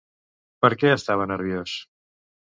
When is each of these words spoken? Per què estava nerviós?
Per 0.63 0.71
què 0.83 0.93
estava 0.93 1.27
nerviós? 1.31 1.75